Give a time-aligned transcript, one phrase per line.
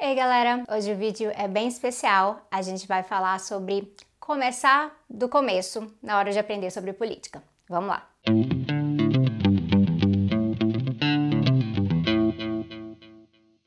[0.00, 2.46] Ei galera, hoje o vídeo é bem especial.
[2.52, 7.42] A gente vai falar sobre começar do começo na hora de aprender sobre política.
[7.68, 8.08] Vamos lá!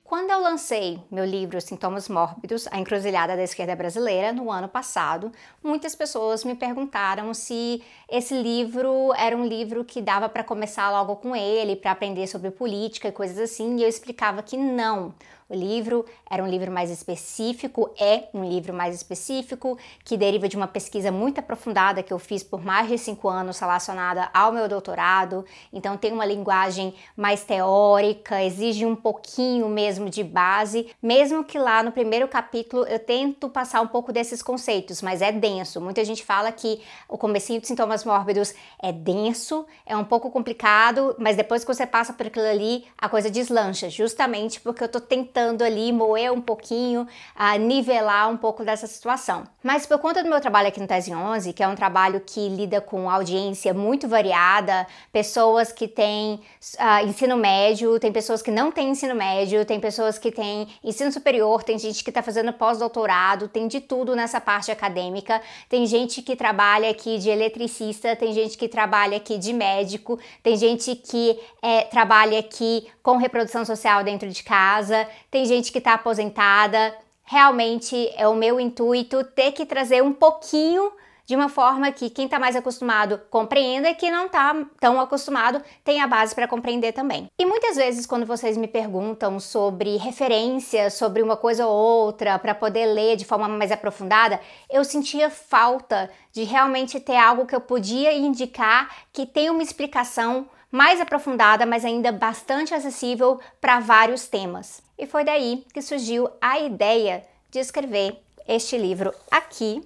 [0.06, 5.34] Quando eu lancei meu livro Sintomas Mórbidos, A Encruzilhada da Esquerda Brasileira, no ano passado,
[5.62, 11.18] muitas pessoas me perguntaram se esse livro era um livro que dava para começar logo
[11.18, 15.14] com ele, para aprender sobre política e coisas assim, e eu explicava que não.
[15.52, 20.56] O livro era um livro mais específico, é um livro mais específico, que deriva de
[20.56, 24.70] uma pesquisa muito aprofundada que eu fiz por mais de cinco anos relacionada ao meu
[24.70, 25.44] doutorado.
[25.74, 31.84] Então tem uma linguagem mais teórica, exige um pouquinho mesmo de base, mesmo que lá
[31.84, 35.82] no primeiro capítulo eu tento passar um pouco desses conceitos, mas é denso.
[35.82, 41.14] Muita gente fala que o comecinho de sintomas mórbidos é denso, é um pouco complicado,
[41.20, 45.02] mas depois que você passa por aquilo ali, a coisa deslancha, justamente porque eu tô
[45.02, 49.44] tentando tentando ali moer um pouquinho, a nivelar um pouco dessa situação.
[49.64, 52.48] Mas por conta do meu trabalho aqui no Tese 11, que é um trabalho que
[52.48, 58.72] lida com audiência muito variada, pessoas que têm uh, ensino médio, tem pessoas que não
[58.72, 63.48] têm ensino médio, tem pessoas que têm ensino superior, tem gente que está fazendo pós-doutorado,
[63.48, 68.58] tem de tudo nessa parte acadêmica, tem gente que trabalha aqui de eletricista, tem gente
[68.58, 74.30] que trabalha aqui de médico, tem gente que é, trabalha aqui com reprodução social dentro
[74.30, 76.94] de casa, tem gente que está aposentada.
[77.24, 80.92] Realmente é o meu intuito ter que trazer um pouquinho
[81.26, 85.62] de uma forma que quem está mais acostumado compreenda e quem não está tão acostumado
[85.82, 87.30] tenha a base para compreender também.
[87.40, 92.54] E muitas vezes quando vocês me perguntam sobre referências, sobre uma coisa ou outra, para
[92.54, 97.62] poder ler de forma mais aprofundada, eu sentia falta de realmente ter algo que eu
[97.62, 104.82] podia indicar que tem uma explicação mais aprofundada, mas ainda bastante acessível para vários temas.
[104.98, 109.82] E foi daí que surgiu a ideia de escrever este livro aqui.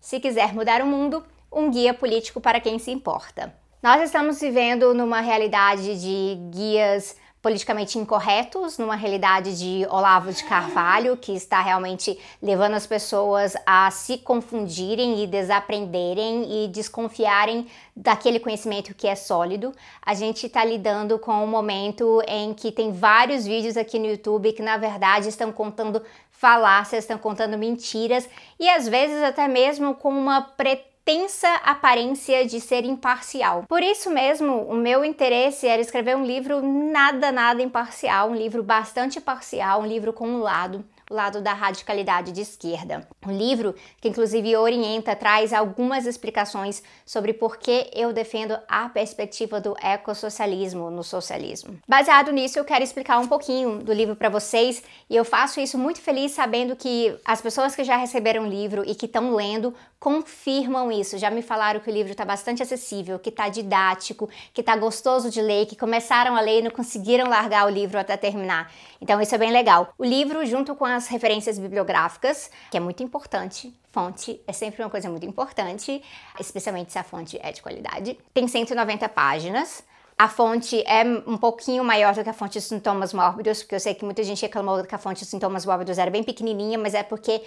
[0.00, 3.54] Se quiser mudar o mundo, um guia político para quem se importa.
[3.82, 11.14] Nós estamos vivendo numa realidade de guias politicamente incorretos, numa realidade de Olavo de Carvalho,
[11.14, 18.94] que está realmente levando as pessoas a se confundirem e desaprenderem e desconfiarem daquele conhecimento
[18.94, 19.74] que é sólido.
[20.00, 24.54] A gente está lidando com um momento em que tem vários vídeos aqui no YouTube
[24.54, 28.26] que, na verdade, estão contando falácias, estão contando mentiras
[28.58, 33.64] e às vezes até mesmo com uma pretensão tensa aparência de ser imparcial.
[33.68, 38.62] Por isso mesmo, o meu interesse era escrever um livro nada, nada imparcial, um livro
[38.62, 43.06] bastante parcial, um livro com um lado o lado da radicalidade de esquerda.
[43.26, 49.60] O livro, que inclusive orienta, traz algumas explicações sobre por que eu defendo a perspectiva
[49.60, 51.78] do ecossocialismo no socialismo.
[51.88, 55.78] Baseado nisso, eu quero explicar um pouquinho do livro para vocês e eu faço isso
[55.78, 59.74] muito feliz sabendo que as pessoas que já receberam o livro e que estão lendo
[60.04, 61.16] confirmam isso.
[61.16, 65.30] Já me falaram que o livro está bastante acessível, que está didático, que está gostoso
[65.30, 68.70] de ler, que começaram a ler e não conseguiram largar o livro até terminar.
[69.00, 69.94] Então isso é bem legal.
[69.96, 73.74] O livro, junto com as referências bibliográficas, que é muito importante.
[73.92, 76.02] Fonte é sempre uma coisa muito importante,
[76.40, 78.18] especialmente se a fonte é de qualidade.
[78.32, 79.84] Tem 190 páginas.
[80.16, 83.80] A fonte é um pouquinho maior do que a fonte de sintomas mórbidos, porque eu
[83.80, 86.94] sei que muita gente reclamou que a fonte de sintomas mórbidos era bem pequenininha, mas
[86.94, 87.42] é porque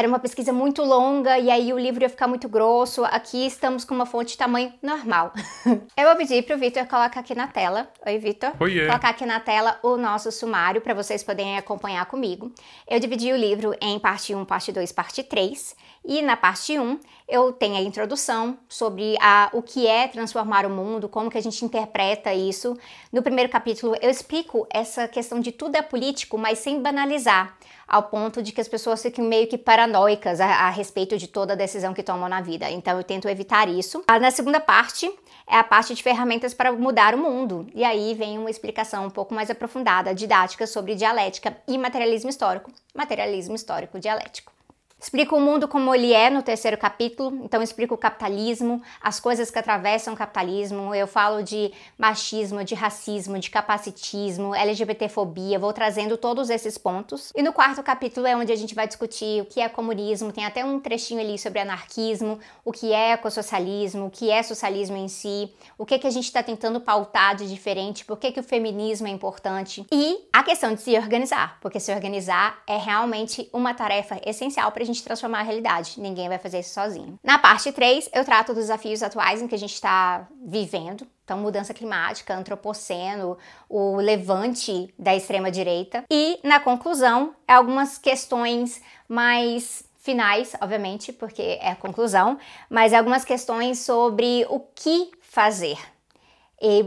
[0.00, 3.04] era uma pesquisa muito longa e aí o livro ia ficar muito grosso.
[3.04, 5.30] Aqui estamos com uma fonte de tamanho normal.
[5.94, 7.86] eu vou pedir para o Vitor colocar aqui na tela.
[8.06, 8.52] Oi, Vitor.
[8.58, 8.86] Oi.
[8.86, 12.50] Colocar aqui na tela o nosso sumário para vocês poderem acompanhar comigo.
[12.88, 15.76] Eu dividi o livro em parte 1, parte 2, parte 3.
[16.02, 20.70] E na parte 1, eu tenho a introdução sobre a, o que é transformar o
[20.70, 22.74] mundo, como que a gente interpreta isso.
[23.12, 27.54] No primeiro capítulo, eu explico essa questão de tudo é político, mas sem banalizar
[27.90, 31.54] ao ponto de que as pessoas fiquem meio que paranoicas a, a respeito de toda
[31.54, 32.70] a decisão que tomam na vida.
[32.70, 34.04] Então eu tento evitar isso.
[34.06, 35.12] Ah, na segunda parte
[35.44, 37.66] é a parte de ferramentas para mudar o mundo.
[37.74, 42.70] E aí vem uma explicação um pouco mais aprofundada, didática sobre dialética e materialismo histórico.
[42.94, 44.59] Materialismo histórico dialético.
[45.00, 49.50] Explico o mundo como ele é no terceiro capítulo, então explico o capitalismo, as coisas
[49.50, 56.18] que atravessam o capitalismo, eu falo de machismo, de racismo, de capacitismo, LGBTfobia, vou trazendo
[56.18, 57.32] todos esses pontos.
[57.34, 60.44] E no quarto capítulo é onde a gente vai discutir o que é comunismo, tem
[60.44, 65.08] até um trechinho ali sobre anarquismo, o que é ecossocialismo, o que é socialismo em
[65.08, 68.44] si, o que, que a gente está tentando pautar de diferente, por que, que o
[68.44, 69.86] feminismo é importante.
[69.90, 74.89] E a questão de se organizar, porque se organizar é realmente uma tarefa essencial para
[74.92, 76.00] gente transformar a realidade.
[76.00, 77.18] Ninguém vai fazer isso sozinho.
[77.22, 81.38] Na parte 3, eu trato dos desafios atuais em que a gente está vivendo, Então,
[81.38, 83.38] mudança climática, antropoceno,
[83.68, 86.04] o levante da extrema direita.
[86.10, 92.38] E, na conclusão, algumas questões mais finais, obviamente, porque é a conclusão,
[92.68, 95.78] mas algumas questões sobre o que fazer.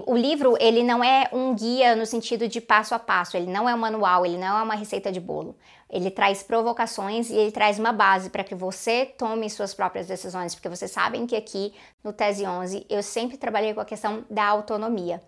[0.05, 3.67] O livro, ele não é um guia no sentido de passo a passo, ele não
[3.67, 5.55] é um manual, ele não é uma receita de bolo.
[5.93, 10.55] Ele traz provocações e ele traz uma base para que você tome suas próprias decisões,
[10.55, 11.71] porque vocês sabem que aqui
[12.03, 15.21] no Tese 11 eu sempre trabalhei com a questão da autonomia.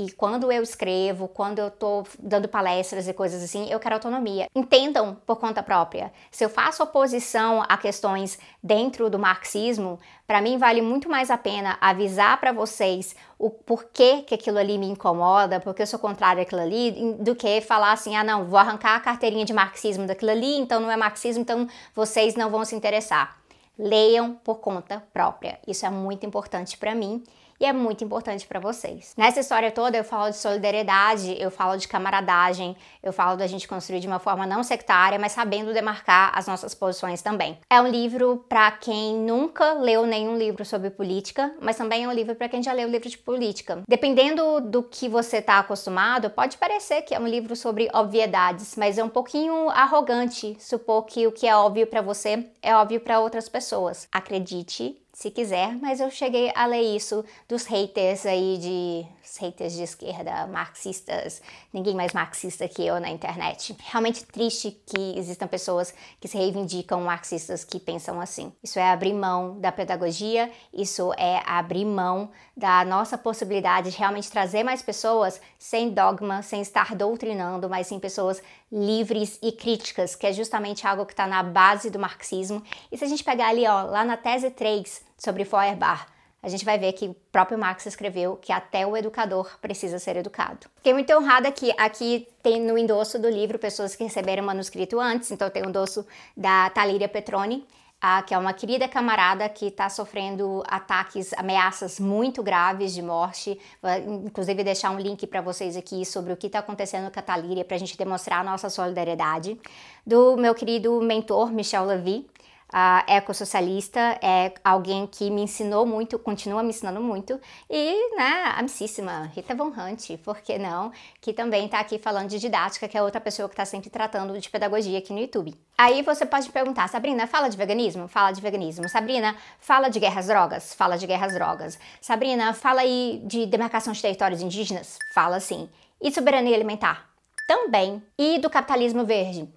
[0.00, 4.46] E quando eu escrevo, quando eu tô dando palestras e coisas assim, eu quero autonomia.
[4.54, 6.12] Entendam por conta própria.
[6.30, 11.36] Se eu faço oposição a questões dentro do marxismo, para mim vale muito mais a
[11.36, 16.44] pena avisar para vocês o porquê que aquilo ali me incomoda, porque eu sou contrária
[16.44, 20.30] àquilo ali, do que falar assim: "Ah, não, vou arrancar a carteirinha de marxismo daquilo
[20.30, 23.36] ali, então não é marxismo, então vocês não vão se interessar".
[23.76, 25.58] Leiam por conta própria.
[25.66, 27.24] Isso é muito importante para mim
[27.60, 29.14] e é muito importante para vocês.
[29.16, 33.66] Nessa história toda eu falo de solidariedade, eu falo de camaradagem, eu falo da gente
[33.66, 37.58] construir de uma forma não sectária, mas sabendo demarcar as nossas posições também.
[37.68, 42.12] É um livro para quem nunca leu nenhum livro sobre política, mas também é um
[42.12, 43.82] livro para quem já leu livro de política.
[43.88, 48.98] Dependendo do que você está acostumado, pode parecer que é um livro sobre obviedades, mas
[48.98, 53.20] é um pouquinho arrogante supor que o que é óbvio para você é óbvio para
[53.20, 54.08] outras pessoas.
[54.12, 59.04] Acredite, se quiser, mas eu cheguei a ler isso dos haters aí de
[59.36, 61.42] haters de esquerda, marxistas,
[61.72, 63.76] ninguém mais marxista que eu na internet.
[63.80, 68.52] Realmente triste que existam pessoas que se reivindicam marxistas que pensam assim.
[68.62, 74.30] Isso é abrir mão da pedagogia, isso é abrir mão da nossa possibilidade de realmente
[74.30, 80.28] trazer mais pessoas sem dogma, sem estar doutrinando, mas sim pessoas livres e críticas, que
[80.28, 82.62] é justamente algo que está na base do marxismo.
[82.92, 86.06] E se a gente pegar ali, ó, lá na tese 3, sobre Feuerbach,
[86.40, 90.16] a gente vai ver que o próprio Marx escreveu que até o educador precisa ser
[90.16, 90.68] educado.
[90.76, 95.00] Fiquei muito honrada que aqui tem no endosso do livro pessoas que receberam o manuscrito
[95.00, 96.06] antes, então tem o endosso
[96.36, 97.66] da Talíria Petroni,
[98.00, 103.58] a, que é uma querida camarada que está sofrendo ataques, ameaças muito graves de morte.
[103.82, 103.90] Vou,
[104.26, 107.64] inclusive, deixar um link para vocês aqui sobre o que está acontecendo com a Talíria
[107.64, 109.60] para a gente demonstrar a nossa solidariedade.
[110.06, 112.30] Do meu querido mentor, Michel Levy,
[112.72, 119.30] uh, ecossocialista, é alguém que me ensinou muito, continua me ensinando muito, e né, amicíssima
[119.34, 120.92] Rita Von Hunt, por que não?
[121.20, 124.38] Que também está aqui falando de didática, que é outra pessoa que está sempre tratando
[124.38, 125.54] de pedagogia aqui no YouTube.
[125.76, 128.08] Aí você pode perguntar, Sabrina, fala de veganismo?
[128.08, 128.88] Fala de veganismo.
[128.88, 130.74] Sabrina, fala de guerras drogas?
[130.74, 131.78] Fala de guerras drogas.
[132.00, 134.98] Sabrina, fala aí de demarcação de territórios indígenas?
[135.14, 135.68] Fala sim.
[136.02, 137.08] E soberania alimentar?
[137.46, 138.02] Também.
[138.18, 139.48] E do capitalismo verde?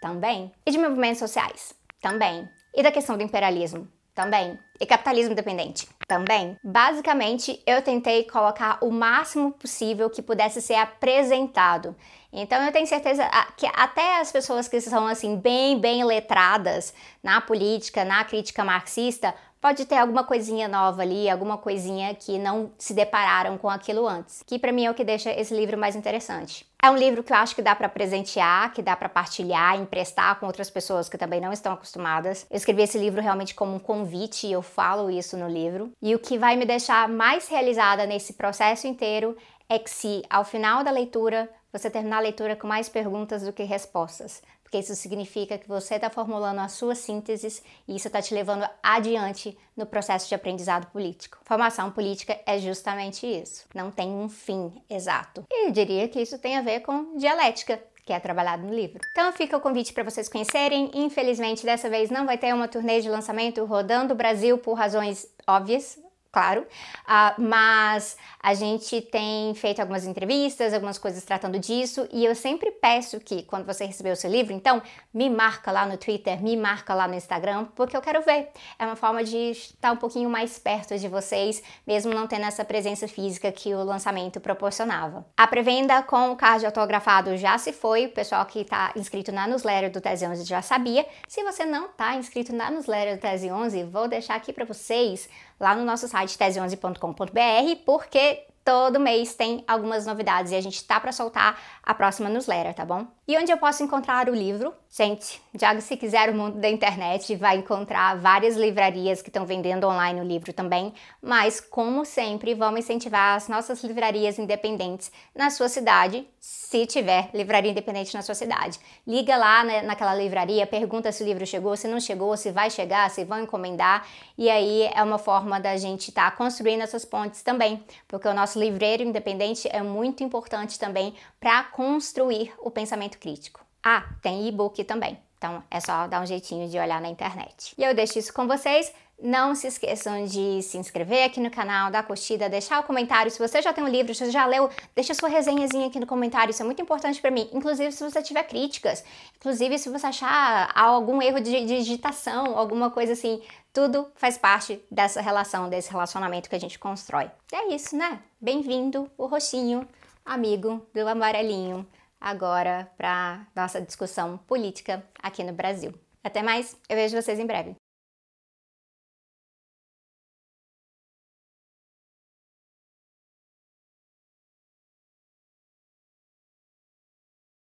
[0.00, 0.52] Também.
[0.66, 1.74] E de movimentos sociais?
[2.00, 2.48] Também.
[2.74, 3.88] E da questão do imperialismo?
[4.14, 4.58] Também.
[4.80, 5.88] E capitalismo dependente?
[6.08, 6.56] Também.
[6.64, 11.94] Basicamente, eu tentei colocar o máximo possível que pudesse ser apresentado.
[12.32, 16.92] Então, eu tenho certeza que até as pessoas que são assim bem, bem letradas
[17.22, 22.70] na política, na crítica marxista, pode ter alguma coisinha nova ali, alguma coisinha que não
[22.78, 25.96] se depararam com aquilo antes, que para mim é o que deixa esse livro mais
[25.96, 26.66] interessante.
[26.80, 30.38] É um livro que eu acho que dá para presentear, que dá para partilhar, emprestar
[30.38, 32.46] com outras pessoas que também não estão acostumadas.
[32.48, 35.90] Eu escrevi esse livro realmente como um convite e eu falo isso no livro.
[36.00, 39.36] E o que vai me deixar mais realizada nesse processo inteiro
[39.68, 43.52] é que se ao final da leitura você terminar a leitura com mais perguntas do
[43.52, 48.20] que respostas, porque isso significa que você está formulando as suas sínteses e isso está
[48.20, 51.38] te levando adiante no processo de aprendizado político.
[51.44, 55.44] Formação política é justamente isso, não tem um fim exato.
[55.50, 59.00] E eu diria que isso tem a ver com dialética, que é trabalhado no livro.
[59.12, 60.90] Então fica o convite para vocês conhecerem.
[60.94, 65.26] Infelizmente, dessa vez não vai ter uma turnê de lançamento rodando o Brasil por razões
[65.46, 65.98] óbvias,
[66.30, 72.34] claro, uh, mas a gente tem feito algumas entrevistas, algumas coisas tratando disso, e eu
[72.34, 74.82] sempre peço que, quando você receber o seu livro, então,
[75.12, 78.48] me marca lá no Twitter, me marca lá no Instagram, porque eu quero ver.
[78.78, 82.64] É uma forma de estar um pouquinho mais perto de vocês, mesmo não tendo essa
[82.64, 85.26] presença física que o lançamento proporcionava.
[85.36, 89.46] A pré-venda com o card autografado já se foi, o pessoal que está inscrito na
[89.46, 91.06] newsletter do Tese 11 já sabia.
[91.26, 95.28] Se você não está inscrito na newsletter do Tese 11, vou deixar aqui para vocês
[95.58, 101.00] lá no nosso site tese11.com.br, porque todo mês tem algumas novidades e a gente tá
[101.00, 103.06] para soltar a próxima newsletter, tá bom?
[103.26, 104.74] E onde eu posso encontrar o livro?
[104.90, 109.86] Gente, já se quiser o mundo da internet, vai encontrar várias livrarias que estão vendendo
[109.86, 115.68] online o livro também, mas como sempre, vamos incentivar as nossas livrarias independentes na sua
[115.68, 118.78] cidade, se tiver livraria independente na sua cidade.
[119.06, 122.70] Liga lá né, naquela livraria, pergunta se o livro chegou, se não chegou, se vai
[122.70, 124.06] chegar, se vão encomendar,
[124.38, 128.32] e aí é uma forma da gente estar tá construindo essas pontes também, porque o
[128.32, 133.64] nosso livreiro independente é muito importante também para construir o pensamento crítico.
[133.82, 135.18] Ah, tem e-book também.
[135.38, 137.72] Então é só dar um jeitinho de olhar na internet.
[137.78, 138.92] E eu deixo isso com vocês.
[139.20, 143.30] Não se esqueçam de se inscrever aqui no canal, dar curtida, deixar o comentário.
[143.32, 146.06] Se você já tem um livro, se você já leu, deixa sua resenhazinha aqui no
[146.06, 146.52] comentário.
[146.52, 147.48] Isso é muito importante para mim.
[147.52, 149.04] Inclusive se você tiver críticas,
[149.36, 153.42] inclusive se você achar algum erro de digitação, alguma coisa assim,
[153.78, 157.30] tudo faz parte dessa relação, desse relacionamento que a gente constrói.
[157.52, 158.18] É isso, né?
[158.40, 159.86] Bem-vindo, o roxinho,
[160.26, 161.86] amigo do amarelinho
[162.20, 165.94] agora para nossa discussão política aqui no Brasil.
[166.24, 167.76] Até mais, eu vejo vocês em breve.